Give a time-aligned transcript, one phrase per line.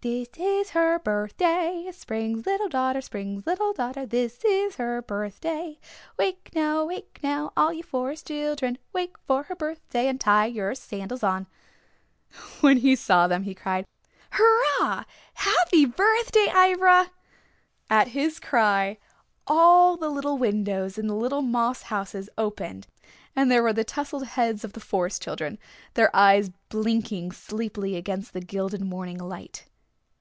[0.00, 5.80] This is her birthday, Spring's little daughter Spring's little daughter This is her birthday.
[6.16, 10.76] Wake now, wake now, All you Forest Children, Wake for her birthday And tie your
[10.76, 11.48] sandals on.
[12.60, 13.86] When he saw them he cried,
[14.30, 15.02] "Hurrah!
[15.34, 17.10] Happy birthday, Ivra!"
[17.90, 18.98] At his cry
[19.48, 22.86] all the little windows in the little moss houses opened
[23.34, 25.58] and there were the tousled heads of the Forest Children,
[25.94, 29.64] their eyes blinking sleepily against the gilded morning light.